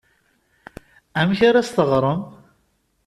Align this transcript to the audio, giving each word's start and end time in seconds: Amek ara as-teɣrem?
Amek 1.19 1.39
ara 1.49 1.59
as-teɣrem? 1.63 2.21